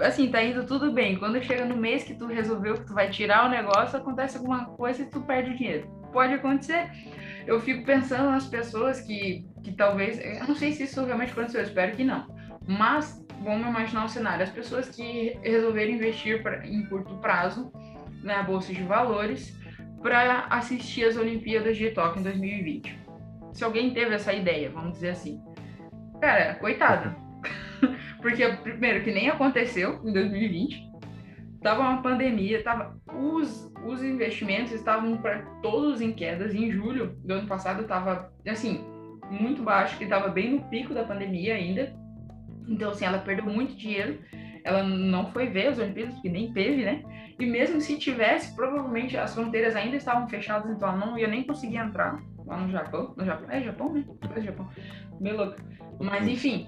[0.00, 1.16] assim, tá indo tudo bem.
[1.16, 4.66] Quando chega no mês que tu resolveu que tu vai tirar o negócio, acontece alguma
[4.66, 5.88] coisa e tu perde o dinheiro.
[6.12, 6.90] Pode acontecer.
[7.46, 11.60] Eu fico pensando nas pessoas que, que talvez, eu não sei se isso realmente aconteceu,
[11.60, 12.26] eu espero que não.
[12.66, 17.70] Mas vamos imaginar o cenário, as pessoas que resolveram investir pra, em curto prazo
[18.26, 19.56] na Bolsa de Valores
[20.02, 22.98] para assistir as Olimpíadas de Tóquio em 2020.
[23.52, 25.40] Se alguém teve essa ideia, vamos dizer assim.
[26.20, 27.14] Cara, coitado.
[28.20, 30.84] Porque, primeiro, que nem aconteceu em 2020.
[31.62, 36.54] Tava uma pandemia, tava os, os investimentos estavam para todos em quedas.
[36.54, 38.84] Em julho do ano passado tava, assim,
[39.30, 41.94] muito baixo, que estava bem no pico da pandemia ainda.
[42.68, 44.18] Então, assim, ela perdeu muito dinheiro
[44.66, 47.02] ela não foi ver as Olimpíadas, porque nem teve, né?
[47.38, 51.44] E mesmo se tivesse, provavelmente as fronteiras ainda estavam fechadas, então ela não ia nem
[51.44, 53.14] conseguir entrar lá no Japão.
[53.16, 54.04] No Japão, é Japão, né?
[54.34, 54.68] É Japão.
[55.20, 55.56] Meio louco.
[56.00, 56.66] Mas enfim,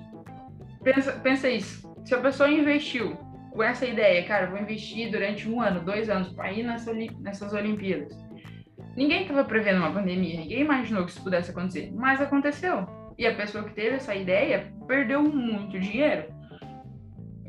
[0.84, 1.92] pensa, pensa isso.
[2.04, 3.16] Se a pessoa investiu
[3.50, 7.52] com essa ideia, cara, vou investir durante um ano, dois anos para ir nessa, nessas
[7.52, 8.16] Olimpíadas.
[8.96, 12.86] Ninguém estava prevendo uma pandemia, ninguém imaginou que isso pudesse acontecer, mas aconteceu.
[13.18, 16.37] E a pessoa que teve essa ideia perdeu muito dinheiro.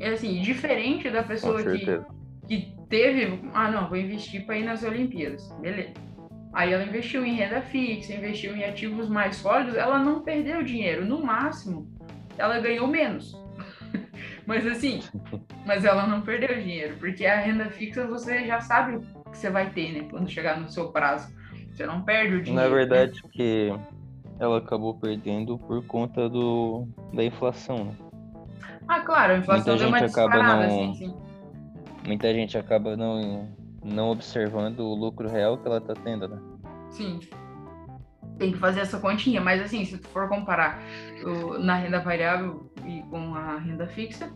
[0.00, 2.00] É assim, diferente da pessoa que,
[2.48, 5.92] que teve, ah não, vou investir para ir nas Olimpíadas, beleza.
[6.54, 11.04] Aí ela investiu em renda fixa, investiu em ativos mais sólidos, ela não perdeu dinheiro,
[11.04, 11.86] no máximo,
[12.38, 13.38] ela ganhou menos.
[14.46, 15.00] mas assim,
[15.66, 19.50] mas ela não perdeu dinheiro, porque a renda fixa você já sabe o que você
[19.50, 21.30] vai ter, né, quando chegar no seu prazo.
[21.70, 22.68] Você não perde o dinheiro.
[22.68, 23.30] Na verdade, né?
[23.30, 23.72] que
[24.38, 28.09] ela acabou perdendo por conta do, da inflação, né?
[28.90, 31.16] Ah, claro, a inflação muita deu uma acaba não, assim, sim.
[32.04, 33.48] Muita gente acaba não,
[33.84, 36.36] não observando o lucro real que ela está tendo, né?
[36.90, 37.20] Sim.
[38.36, 40.82] Tem que fazer essa continha, mas assim, se tu for comparar
[41.22, 44.28] o, na renda variável e com a renda fixa,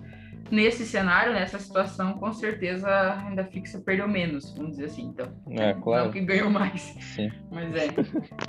[0.51, 5.07] nesse cenário, nessa situação, com certeza a renda fixa perdeu menos, vamos dizer assim.
[5.07, 6.05] Então, é, claro.
[6.05, 6.81] não que ganhou mais.
[7.15, 7.31] Sim.
[7.51, 7.89] Mas é.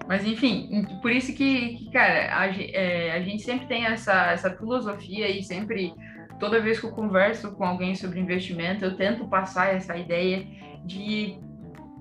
[0.08, 4.49] Mas enfim, por isso que, que cara, a, é, a, gente sempre tem essa, essa
[4.51, 5.93] filosofia e sempre,
[6.39, 10.45] toda vez que eu converso com alguém sobre investimento, eu tento passar essa ideia
[10.86, 11.39] de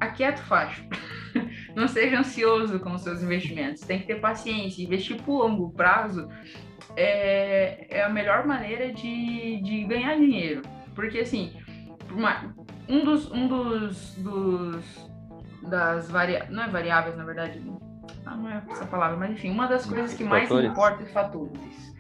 [0.00, 0.85] aquieta o facho.
[1.74, 3.83] Não seja ansioso com os seus investimentos.
[3.83, 4.83] Tem que ter paciência.
[4.83, 6.28] Investir por longo prazo
[6.96, 10.62] é, é a melhor maneira de, de ganhar dinheiro.
[10.94, 11.52] Porque, assim,
[12.11, 12.54] uma,
[12.88, 15.11] um dos, um dos, dos
[15.62, 17.61] das variáveis, não é variáveis, na verdade,
[18.26, 21.94] ah, não é essa palavra, mas enfim, uma das coisas que mais importa, fatores,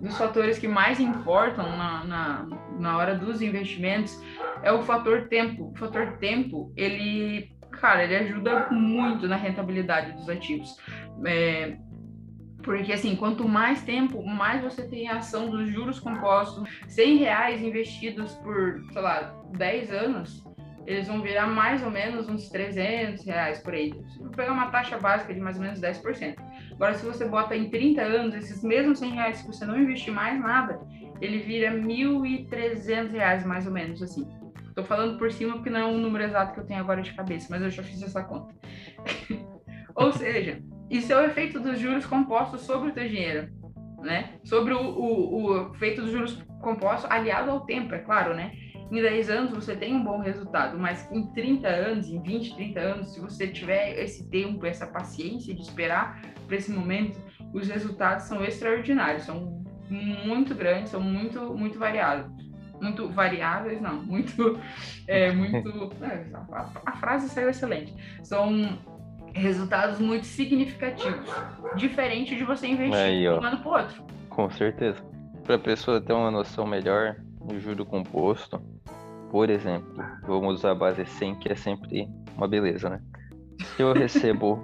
[0.00, 2.46] dos fatores que mais importam na, na,
[2.78, 4.22] na hora dos investimentos
[4.62, 5.72] é o fator tempo.
[5.74, 10.76] O fator tempo, ele, cara, ele ajuda muito na rentabilidade dos ativos.
[11.26, 11.76] É,
[12.68, 16.68] porque, assim, quanto mais tempo, mais você tem a ação dos juros compostos.
[16.86, 20.44] 100 reais investidos por, sei lá, 10 anos,
[20.86, 23.94] eles vão virar mais ou menos uns 300 reais por aí.
[24.20, 26.36] Vai pegar uma taxa básica de mais ou menos 10%.
[26.72, 30.12] Agora, se você bota em 30 anos, esses mesmos 100 reais, se você não investir
[30.12, 30.78] mais nada,
[31.22, 34.28] ele vira 1.300 reais, mais ou menos, assim.
[34.74, 37.14] Tô falando por cima porque não é um número exato que eu tenho agora de
[37.14, 38.54] cabeça, mas eu já fiz essa conta.
[39.96, 43.48] ou seja, isso é o efeito dos juros compostos sobre o teu dinheiro,
[44.00, 44.34] né?
[44.44, 48.52] Sobre o, o, o efeito dos juros compostos aliado ao tempo, é claro, né?
[48.90, 52.80] Em 10 anos você tem um bom resultado, mas em 30 anos, em 20, 30
[52.80, 57.20] anos, se você tiver esse tempo, essa paciência de esperar para esse momento,
[57.52, 62.30] os resultados são extraordinários, são muito grandes, são muito, muito variados.
[62.80, 64.58] Muito variáveis, não, muito.
[65.08, 67.94] É, muito é, a, a frase saiu excelente.
[68.22, 68.78] São
[69.38, 71.28] resultados muito significativos,
[71.76, 74.04] diferente de você investir Aí, de um ano para outro.
[74.28, 75.02] Com certeza.
[75.44, 78.60] Para a pessoa ter uma noção melhor do juro composto,
[79.30, 83.00] por exemplo, vamos usar a base 100, que é sempre uma beleza, né?
[83.76, 84.62] Se eu recebo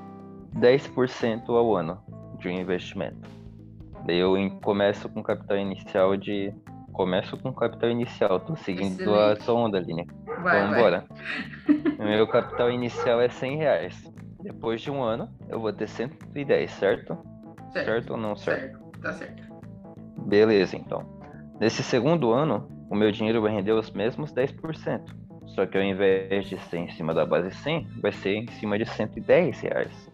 [0.56, 2.02] 10% ao ano
[2.38, 3.28] de um investimento,
[4.06, 6.52] daí eu começo com capital inicial de
[6.92, 9.40] começo com capital inicial, tô seguindo Excelente.
[9.40, 10.04] a sua onda ali, né?
[10.42, 11.04] Vai, Vamos embora.
[11.98, 14.11] Meu capital inicial é 100 reais.
[14.42, 17.16] Depois de um ano, eu vou ter 110, certo?
[17.72, 18.78] Certo, certo ou não certo?
[18.78, 19.42] Certo, tá certo.
[20.26, 21.04] Beleza, então.
[21.60, 25.00] Nesse segundo ano, o meu dinheiro vai render os mesmos 10%.
[25.54, 28.78] Só que ao invés de ser em cima da base 100, vai ser em cima
[28.78, 30.12] de 110 reais.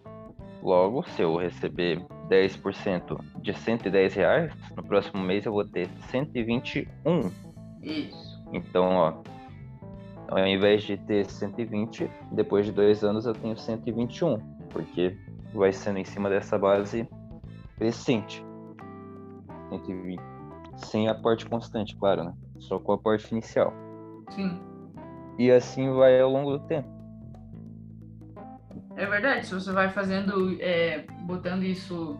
[0.61, 7.31] Logo, se eu receber 10% de 110 reais, no próximo mês eu vou ter 121.
[7.81, 8.43] Isso.
[8.51, 9.13] Então, ó,
[10.29, 14.37] ao invés de ter 120, depois de dois anos eu tenho 121,
[14.69, 15.17] porque
[15.53, 17.07] vai sendo em cima dessa base
[17.77, 18.45] crescente.
[19.69, 20.19] 120.
[20.77, 22.33] Sem aporte constante, claro, né?
[22.59, 23.73] Só com o aporte inicial.
[24.29, 24.59] Sim.
[25.37, 26.87] E assim vai ao longo do tempo.
[28.95, 32.17] É verdade, se você vai fazendo, é, botando isso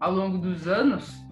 [0.00, 1.22] ao longo dos anos,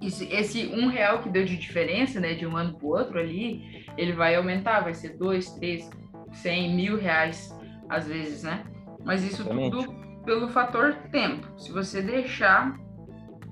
[0.00, 3.18] esse, esse um real que deu de diferença, né, de um ano para o outro
[3.18, 5.88] ali, ele vai aumentar, vai ser dois, três,
[6.32, 7.56] cem, mil reais
[7.88, 8.64] às vezes, né?
[9.04, 9.70] Mas isso Exatamente.
[9.70, 11.46] tudo pelo fator tempo.
[11.58, 12.78] Se você deixar,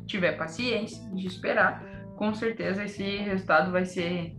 [0.06, 1.82] tiver paciência de esperar,
[2.16, 4.36] com certeza esse resultado vai ser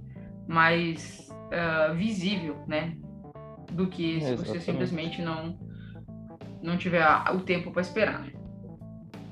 [0.48, 2.96] mais uh, visível, né?
[3.72, 5.58] Do que se você simplesmente não
[6.62, 8.22] não tiver o tempo para esperar.
[8.22, 8.34] Né?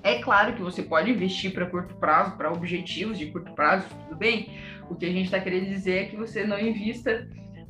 [0.07, 4.15] É claro que você pode investir para curto prazo, para objetivos de curto prazo, tudo
[4.15, 4.49] bem.
[4.89, 7.27] O que a gente está querendo dizer é que você não invista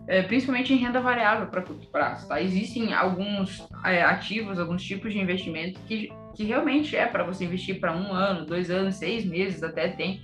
[0.07, 2.27] é, principalmente em renda variável para curto prazo.
[2.27, 2.39] Tá?
[2.39, 7.79] Existem alguns é, ativos, alguns tipos de investimento que, que realmente é para você investir
[7.79, 10.21] para um ano, dois anos, seis meses, até tem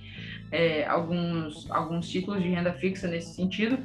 [0.52, 3.76] é, alguns, alguns títulos de renda fixa nesse sentido,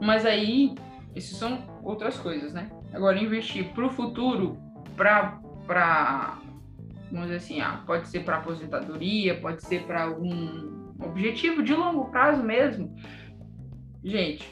[0.00, 0.74] mas aí
[1.14, 2.70] isso são outras coisas, né?
[2.94, 4.56] Agora, investir para o futuro,
[4.96, 6.38] para
[7.10, 12.10] vamos dizer assim, ah, pode ser para aposentadoria, pode ser para algum objetivo de longo
[12.10, 12.94] prazo mesmo.
[14.02, 14.48] Gente,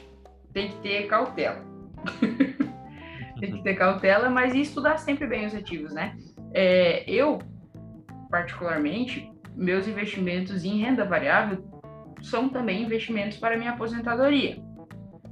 [0.53, 1.63] tem que ter cautela.
[3.39, 6.17] tem que ter cautela, mas estudar sempre bem os ativos, né?
[6.53, 7.39] É, eu,
[8.29, 11.63] particularmente, meus investimentos em renda variável
[12.21, 14.57] são também investimentos para minha aposentadoria.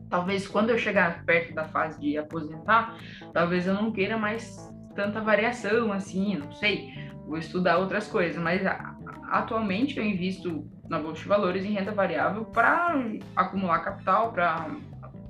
[0.09, 2.97] Talvez quando eu chegar perto da fase de aposentar,
[3.33, 8.61] talvez eu não queira mais tanta variação assim, não sei vou estudar outras coisas, mas
[9.29, 13.01] atualmente eu invisto na bolsa de valores em renda variável para
[13.33, 14.69] acumular capital, para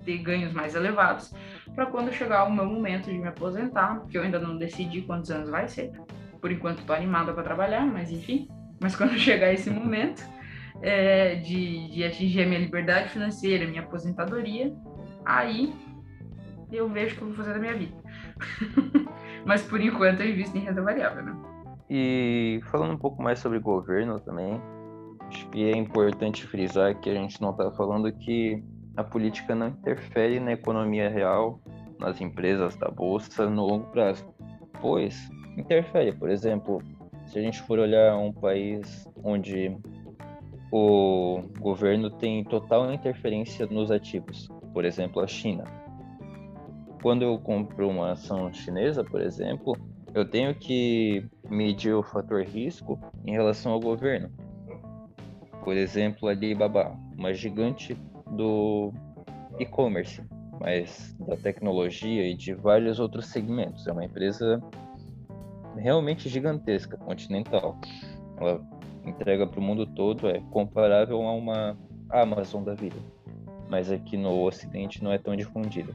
[0.04, 1.32] ter ganhos mais elevados,
[1.76, 5.30] para quando chegar o meu momento de me aposentar, porque eu ainda não decidi quantos
[5.30, 5.92] anos vai ser.
[6.42, 8.50] Por enquanto estou animada para trabalhar, mas enfim.
[8.80, 10.28] Mas quando chegar esse momento,
[10.82, 14.74] é, de, de atingir a minha liberdade financeira, minha aposentadoria,
[15.24, 15.72] aí
[16.72, 17.96] eu vejo o que eu vou fazer da minha vida.
[19.46, 21.51] Mas por enquanto eu invisto em renda variável, né?
[21.94, 24.62] E falando um pouco mais sobre governo também,
[25.28, 28.64] acho que é importante frisar que a gente não está falando que
[28.96, 31.60] a política não interfere na economia real,
[32.00, 34.26] nas empresas da bolsa no longo prazo,
[34.80, 36.14] pois interfere.
[36.14, 36.82] Por exemplo,
[37.26, 39.78] se a gente for olhar um país onde
[40.72, 45.66] o governo tem total interferência nos ativos, por exemplo, a China.
[47.04, 49.76] Quando eu compro uma ação chinesa, por exemplo,
[50.14, 54.30] eu tenho que medir o fator risco em relação ao governo.
[55.64, 57.96] Por exemplo, a Alibaba, uma gigante
[58.32, 58.94] do
[59.60, 60.24] e-commerce,
[60.60, 63.88] mas da tecnologia e de vários outros segmentos.
[63.88, 64.62] É uma empresa
[65.78, 67.80] realmente gigantesca, continental.
[68.38, 68.62] Ela
[69.06, 71.78] entrega para o mundo todo, é comparável a uma
[72.10, 72.98] Amazon da vida,
[73.70, 75.94] mas aqui no Ocidente não é tão difundida.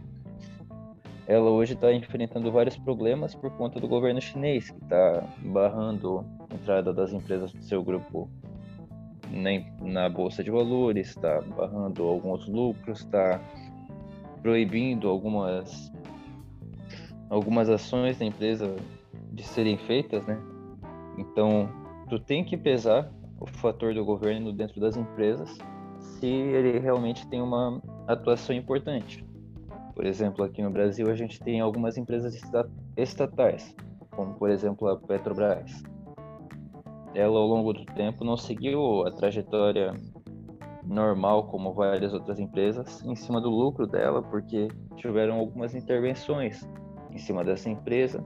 [1.27, 6.55] Ela hoje está enfrentando vários problemas por conta do governo chinês, que está barrando a
[6.55, 8.31] entrada das empresas do seu grupo
[9.81, 13.41] na bolsa de valores, está barrando alguns lucros, está
[14.41, 15.93] proibindo algumas
[17.29, 18.77] algumas ações da empresa
[19.33, 20.41] de serem feitas, né?
[21.19, 21.69] Então,
[22.09, 23.11] tu tem que pesar
[23.41, 25.59] o fator do governo dentro das empresas
[25.99, 29.26] se ele realmente tem uma atuação importante.
[29.97, 32.39] Por exemplo, aqui no Brasil a gente tem algumas empresas
[32.99, 33.75] estatais,
[34.11, 35.83] como por exemplo a Petrobras.
[37.15, 39.95] Ela ao longo do tempo não seguiu a trajetória
[40.85, 46.69] normal como várias outras empresas em cima do lucro dela, porque tiveram algumas intervenções
[47.11, 48.23] em cima dessa empresa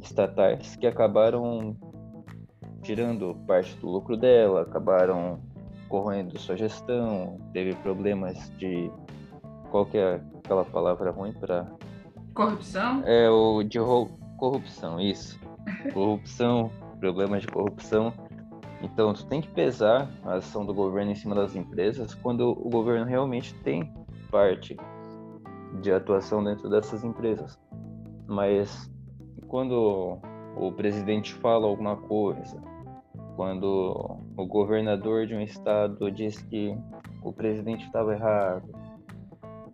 [0.00, 1.76] estatais que acabaram
[2.82, 5.38] tirando parte do lucro dela, acabaram
[5.90, 8.90] corroendo sua gestão, teve problemas de
[9.72, 11.66] qual que é aquela palavra ruim para
[12.34, 13.02] corrupção?
[13.06, 13.78] É o de
[14.36, 15.40] corrupção, isso.
[15.94, 18.12] corrupção, problemas de corrupção.
[18.82, 22.68] Então, tu tem que pesar a ação do governo em cima das empresas quando o
[22.68, 23.90] governo realmente tem
[24.30, 24.76] parte
[25.80, 27.58] de atuação dentro dessas empresas.
[28.26, 28.90] Mas
[29.48, 30.18] quando
[30.54, 32.60] o presidente fala alguma coisa,
[33.36, 36.76] quando o governador de um estado diz que
[37.22, 38.68] o presidente estava errado,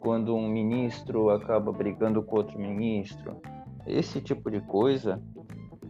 [0.01, 3.41] quando um ministro acaba brigando com outro ministro,
[3.87, 5.23] esse tipo de coisa,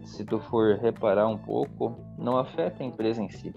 [0.05, 3.55] se tu for reparar um pouco, não afeta a empresa em si.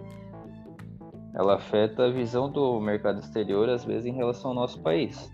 [1.33, 5.31] Ela afeta a visão do mercado exterior, às vezes, em relação ao nosso país.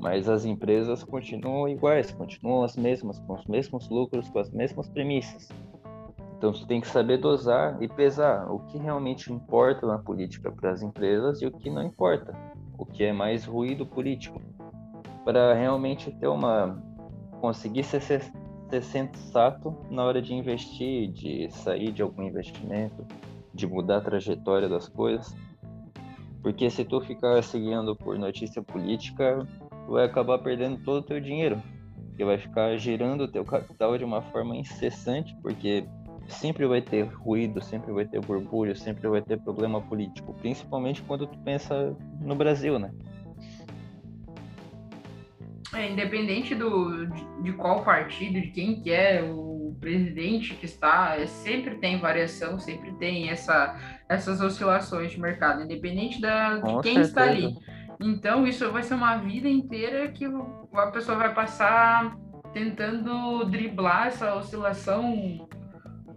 [0.00, 4.88] Mas as empresas continuam iguais, continuam as mesmas, com os mesmos lucros, com as mesmas
[4.88, 5.48] premissas.
[6.38, 10.72] Então você tem que saber dosar e pesar o que realmente importa na política para
[10.72, 12.34] as empresas e o que não importa,
[12.82, 14.40] o que é mais ruído político,
[15.24, 16.82] para realmente ter uma
[17.40, 18.22] conseguir ser, ser,
[18.68, 23.04] ser sensato na hora de investir, de sair de algum investimento,
[23.54, 25.34] de mudar a trajetória das coisas.
[26.42, 29.46] Porque se tu ficar seguindo por notícia política,
[29.86, 31.60] tu vai acabar perdendo todo o teu dinheiro,
[32.16, 35.84] que vai ficar girando o teu capital de uma forma incessante, porque
[36.32, 41.26] sempre vai ter ruído, sempre vai ter borbulho, sempre vai ter problema político, principalmente quando
[41.26, 42.90] tu pensa no Brasil, né?
[45.74, 51.16] É, independente do, de, de, qual partido, de quem que é o presidente que está,
[51.16, 56.94] é, sempre tem variação, sempre tem essa, essas oscilações de mercado, independente da, de quem
[56.94, 57.08] certeza.
[57.08, 57.56] está ali.
[58.00, 60.26] Então, isso vai ser uma vida inteira que
[60.74, 62.16] a pessoa vai passar
[62.52, 65.48] tentando driblar essa oscilação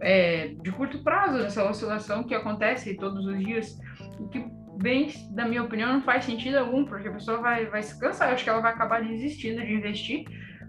[0.00, 3.78] é, de curto prazo, essa oscilação que acontece todos os dias,
[4.18, 4.44] o que,
[4.78, 8.28] bem, na minha opinião, não faz sentido algum, porque a pessoa vai, vai se cansar,
[8.28, 10.24] eu acho que ela vai acabar desistindo de investir,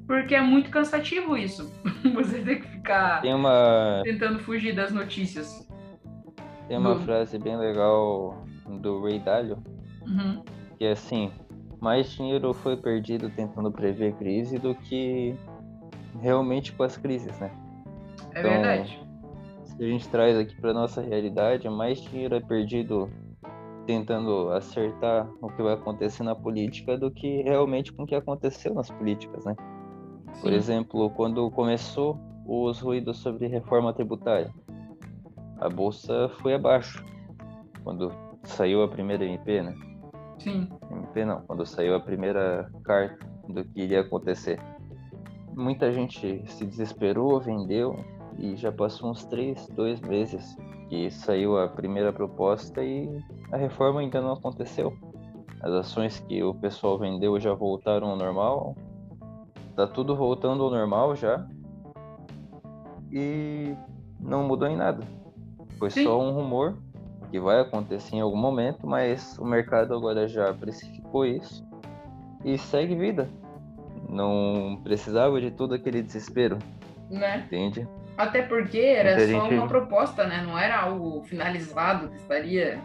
[0.06, 1.72] porque é muito cansativo isso,
[2.14, 4.02] você tem que ficar uma...
[4.04, 5.68] tentando fugir das notícias.
[6.68, 7.02] Tem uma do...
[7.02, 8.46] frase bem legal
[8.82, 9.64] do Ray Dalio,
[10.02, 10.44] uhum.
[10.78, 11.32] que é assim,
[11.82, 15.36] mais dinheiro foi perdido tentando prever crise do que
[16.22, 17.52] realmente com as crises, né?
[18.34, 19.07] É então, verdade
[19.80, 23.10] a gente traz aqui para nossa realidade, mais dinheiro é perdido
[23.86, 28.74] tentando acertar o que vai acontecer na política do que realmente com o que aconteceu
[28.74, 29.56] nas políticas, né?
[30.34, 30.42] Sim.
[30.42, 34.54] Por exemplo, quando começou os ruídos sobre reforma tributária,
[35.60, 37.04] a bolsa foi abaixo.
[37.84, 38.12] Quando
[38.44, 39.74] saiu a primeira MP, né?
[40.38, 40.68] Sim.
[40.92, 44.60] MP não, quando saiu a primeira carta do que iria acontecer.
[45.56, 47.96] Muita gente se desesperou, vendeu,
[48.38, 50.58] e já passou uns três, dois meses
[50.90, 53.10] que saiu a primeira proposta e
[53.52, 54.94] a reforma ainda não aconteceu.
[55.62, 58.76] As ações que o pessoal vendeu já voltaram ao normal.
[59.76, 61.48] Tá tudo voltando ao normal já.
[63.12, 63.76] E
[64.20, 65.04] não mudou em nada.
[65.80, 66.04] Foi Sim.
[66.04, 66.78] só um rumor
[67.32, 71.66] que vai acontecer em algum momento, mas o mercado agora já precificou isso
[72.46, 73.30] e segue vida.
[74.10, 76.58] Não precisava de todo aquele desespero.
[77.10, 77.44] Né?
[77.46, 77.88] Entende?
[78.18, 79.54] Até porque era Muita só gente...
[79.54, 80.44] uma proposta, né?
[80.46, 82.82] Não era algo finalizado que estaria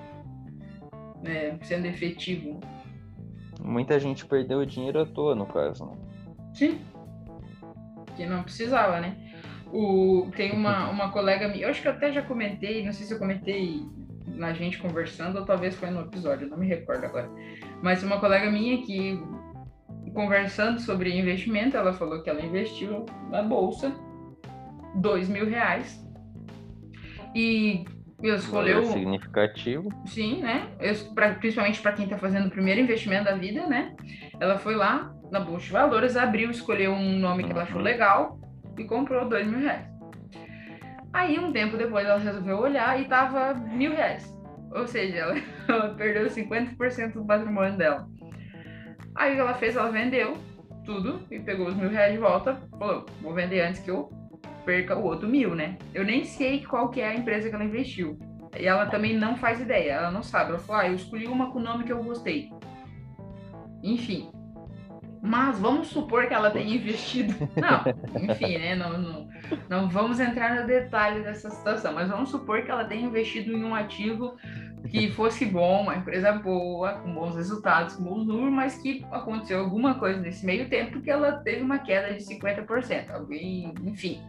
[1.23, 2.61] né, sendo efetivo.
[3.61, 5.87] Muita gente perdeu dinheiro à toa, no caso.
[5.87, 5.97] Né?
[6.53, 6.81] Sim.
[8.14, 9.16] Que não precisava, né?
[9.73, 13.07] O, tem uma, uma colega minha, eu acho que eu até já comentei, não sei
[13.07, 13.87] se eu comentei
[14.27, 17.31] na gente conversando ou talvez foi no episódio, não me recordo agora.
[17.83, 19.18] Mas uma colega minha que,
[20.12, 23.95] conversando sobre investimento, ela falou que ela investiu na bolsa
[24.95, 26.03] dois mil reais
[27.34, 27.84] e
[28.22, 29.88] escolheu Valor significativo.
[30.07, 30.68] Sim, né?
[30.80, 33.95] Eu, pra, principalmente para quem está fazendo o primeiro investimento da vida, né?
[34.38, 37.82] Ela foi lá na bolsa de valores, abriu, escolheu um nome que ela achou uhum.
[37.82, 38.38] legal
[38.78, 39.90] e comprou dois mil reais.
[41.12, 44.30] Aí, um tempo depois, ela resolveu olhar e tava mil reais.
[44.70, 45.34] Ou seja, ela,
[45.68, 48.09] ela perdeu 50% do patrimônio dela.
[49.14, 49.76] Aí, o que ela fez?
[49.76, 50.38] Ela vendeu
[50.84, 52.59] tudo e pegou os mil reais de volta.
[52.78, 54.11] Falou, vou vender antes que eu
[54.65, 55.77] perca o outro mil, né?
[55.95, 58.19] Eu nem sei qual que é a empresa que ela investiu.
[58.59, 60.51] E ela também não faz ideia, ela não sabe.
[60.51, 62.51] Ela falou, ah, eu escolhi uma com o nome que eu gostei.
[63.83, 64.31] Enfim,
[65.23, 67.33] mas vamos supor que ela tenha investido.
[67.57, 68.75] Não, enfim, né?
[68.75, 69.29] Não, não,
[69.69, 73.63] não vamos entrar no detalhe dessa situação, mas vamos supor que ela tenha investido em
[73.63, 74.37] um ativo
[74.89, 79.61] que fosse bom, uma empresa boa, com bons resultados, com bons números, mas que aconteceu
[79.61, 83.11] alguma coisa nesse meio tempo que ela teve uma queda de 50%.
[83.11, 84.20] Alguém, enfim,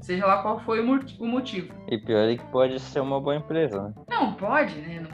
[0.00, 1.72] seja lá qual foi o motivo.
[1.88, 3.94] E pior é que pode ser uma boa empresa, né?
[4.08, 5.06] Não, pode, né?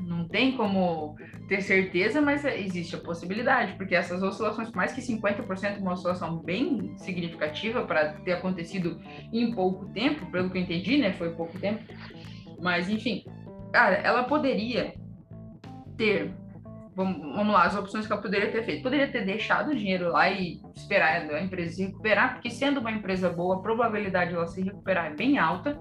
[0.00, 1.16] Não, não tem como
[1.48, 6.96] ter certeza, mas existe a possibilidade, porque essas oscilações, mais que 50%, uma oscilação bem
[6.96, 9.00] significativa para ter acontecido
[9.32, 11.12] em pouco tempo, pelo que eu entendi, né?
[11.12, 11.82] Foi pouco tempo.
[12.60, 13.24] Mas, enfim,
[13.72, 14.94] cara, ela poderia
[15.96, 16.34] ter.
[16.94, 18.82] Vamos, vamos lá, as opções que ela poderia ter feito.
[18.82, 22.90] Poderia ter deixado o dinheiro lá e esperar a empresa se recuperar, porque sendo uma
[22.90, 25.80] empresa boa, a probabilidade de ela se recuperar é bem alta.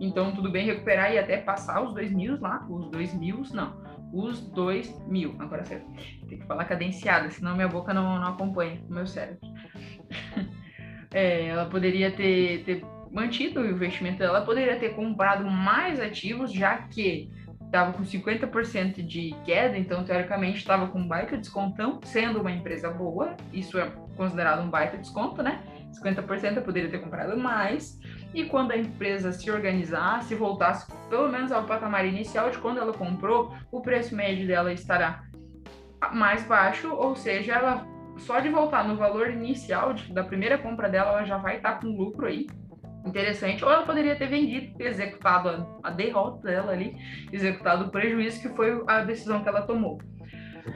[0.00, 3.80] Então, tudo bem recuperar e até passar os dois mil lá, os dois mil, não,
[4.12, 5.34] os dois mil.
[5.38, 5.82] Agora você
[6.28, 9.40] tem que falar cadenciada, senão minha boca não, não acompanha o meu cérebro.
[11.12, 12.84] é, ela poderia ter, ter
[13.16, 17.32] mantido o investimento dela, poderia ter comprado mais ativos, já que
[17.64, 22.90] estava com 50% de queda, então teoricamente estava com um baita descontão, sendo uma empresa
[22.90, 25.62] boa, isso é considerado um baita desconto, né?
[25.92, 27.98] 50% eu poderia ter comprado mais.
[28.34, 32.92] E quando a empresa se organizasse, voltasse pelo menos ao patamar inicial de quando ela
[32.92, 35.24] comprou, o preço médio dela estará
[36.12, 37.86] mais baixo, ou seja, ela
[38.18, 41.80] só de voltar no valor inicial de, da primeira compra dela, ela já vai estar
[41.80, 42.46] com lucro aí.
[43.04, 43.64] Interessante.
[43.64, 46.96] Ou ela poderia ter vendido, executado a, a derrota dela ali,
[47.32, 50.00] executado o prejuízo que foi a decisão que ela tomou.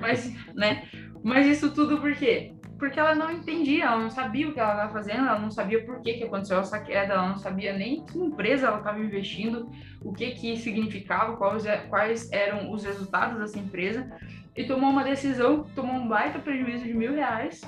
[0.01, 0.85] Mas, né?
[1.23, 2.55] Mas isso tudo por quê?
[2.81, 5.85] porque ela não entendia, ela não sabia o que ela estava fazendo, ela não sabia
[5.85, 9.71] por que, que aconteceu essa queda, ela não sabia nem que empresa ela estava investindo,
[10.01, 14.11] o que que significava, quais, é, quais eram os resultados dessa empresa,
[14.57, 17.61] e tomou uma decisão, tomou um baita prejuízo de mil reais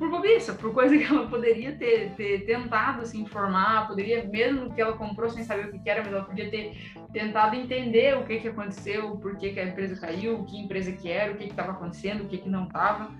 [0.00, 4.80] por bobiça, por coisa que ela poderia ter, ter tentado se informar, poderia, mesmo que
[4.80, 6.74] ela comprou sem saber o que era, mas ela podia ter
[7.12, 11.10] tentado entender o que, que aconteceu, por que, que a empresa caiu, que empresa que
[11.10, 13.10] era, o que estava acontecendo, o que, que não estava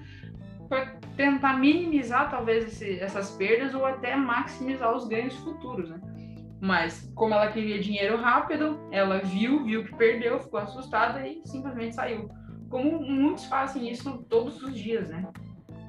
[0.70, 6.01] para tentar minimizar talvez esse, essas perdas ou até maximizar os ganhos futuros, né?
[6.62, 11.95] Mas como ela queria dinheiro rápido, ela viu, viu que perdeu, ficou assustada e simplesmente
[11.95, 12.31] saiu.
[12.70, 15.26] Como muitos fazem isso todos os dias, né?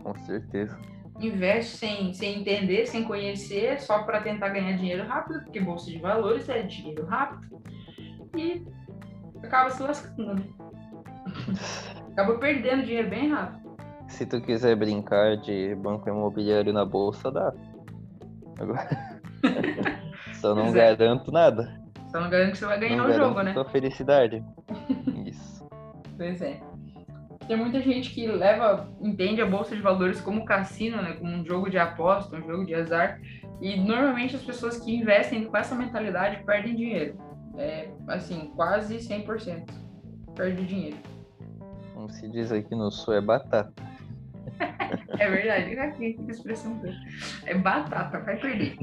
[0.04, 0.78] Com certeza.
[1.20, 6.00] Investe sem, sem entender, sem conhecer, só para tentar ganhar dinheiro rápido, porque bolsa de
[6.00, 7.62] valores é dinheiro rápido.
[8.36, 8.66] E
[9.44, 10.44] acaba se lascando, né?
[12.14, 13.62] acaba perdendo dinheiro bem rápido.
[14.08, 17.54] Se tu quiser brincar de banco imobiliário na bolsa, dá.
[18.60, 18.90] Agora...
[20.42, 20.72] Só não é.
[20.72, 21.80] garanto nada.
[22.12, 23.54] Só não garanto que você vai ganhar não o jogo, né?
[23.54, 24.44] Sua felicidade.
[25.26, 25.70] Isso.
[26.18, 26.60] Pois é.
[27.52, 31.16] Tem muita gente que leva, entende a bolsa de valores como cassino, né?
[31.20, 33.20] Como um jogo de aposta, um jogo de azar.
[33.60, 37.18] E normalmente as pessoas que investem com essa mentalidade perdem dinheiro.
[37.58, 39.66] É, assim, quase 100%
[40.34, 40.96] perde dinheiro.
[41.94, 43.84] Como se diz aqui no sul, é batata.
[45.20, 45.78] É verdade.
[45.78, 46.82] Aqui, que expressão
[47.46, 48.78] É batata, vai perder.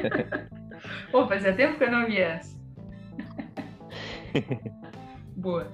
[1.12, 2.58] Pô, fazia tempo que eu não vi essa.
[5.36, 5.70] Boa.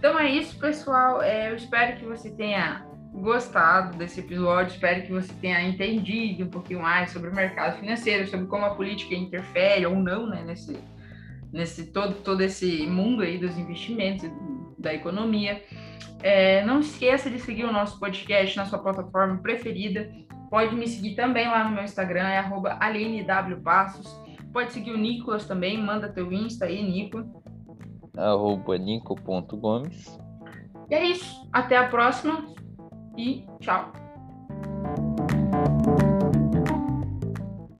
[0.00, 1.20] Então é isso, pessoal.
[1.20, 6.48] É, eu espero que você tenha gostado desse episódio, espero que você tenha entendido um
[6.48, 10.78] pouquinho mais sobre o mercado financeiro, sobre como a política interfere ou não né, nesse,
[11.52, 14.26] nesse todo, todo esse mundo aí dos investimentos,
[14.78, 15.62] da economia.
[16.22, 20.10] É, não esqueça de seguir o nosso podcast na sua plataforma preferida.
[20.48, 22.78] Pode me seguir também lá no meu Instagram, é arroba.
[24.50, 27.39] Pode seguir o Nicolas também, manda teu Insta aí, Nico.
[28.16, 30.18] Arroba nico.gomes.
[30.88, 31.48] E é isso.
[31.52, 32.44] Até a próxima
[33.16, 33.92] e tchau.